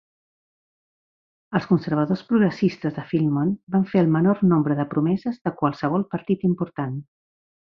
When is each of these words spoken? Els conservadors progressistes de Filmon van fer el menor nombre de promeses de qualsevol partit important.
Els 1.59 1.67
conservadors 1.71 2.23
progressistes 2.31 2.97
de 2.97 3.05
Filmon 3.11 3.53
van 3.77 3.85
fer 3.93 4.03
el 4.07 4.09
menor 4.19 4.41
nombre 4.55 4.79
de 4.83 4.87
promeses 4.95 5.39
de 5.47 5.55
qualsevol 5.61 6.11
partit 6.17 6.49
important. 6.51 6.99